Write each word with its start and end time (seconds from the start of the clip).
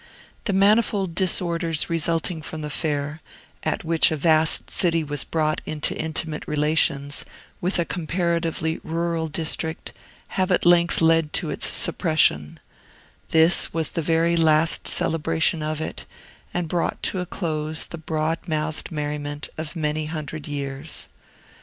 The 0.45 0.53
manifold 0.53 1.13
disorders 1.13 1.87
resulting 1.87 2.41
from 2.41 2.61
the 2.61 2.71
fair, 2.71 3.21
at 3.61 3.83
which 3.83 4.09
a 4.09 4.17
vast 4.17 4.71
city 4.71 5.03
was 5.03 5.23
brought 5.23 5.61
into 5.63 5.95
intimate 5.95 6.43
relations 6.47 7.23
with 7.61 7.77
a 7.77 7.85
comparatively 7.85 8.79
rural 8.83 9.27
district, 9.27 9.93
have 10.29 10.51
at 10.51 10.65
length 10.65 11.01
led 11.03 11.33
to 11.33 11.51
its 11.51 11.67
suppression; 11.71 12.59
this 13.29 13.75
was 13.75 13.89
the 13.89 14.01
very 14.01 14.35
last 14.35 14.87
celebration 14.87 15.61
of 15.61 15.79
it, 15.79 16.07
and 16.51 16.67
brought 16.67 17.03
to 17.03 17.19
a 17.19 17.27
close 17.27 17.83
the 17.85 17.99
broad 17.99 18.39
mouthed 18.47 18.91
merriment 18.91 19.49
of 19.55 19.75
many 19.75 20.07
hundred 20.07 20.47
years. 20.47 21.09